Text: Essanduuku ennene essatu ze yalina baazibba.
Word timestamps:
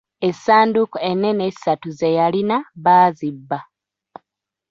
Essanduuku 0.27 0.97
ennene 1.09 1.43
essatu 1.49 1.87
ze 1.99 2.09
yalina 2.17 2.57
baazibba. 2.83 3.59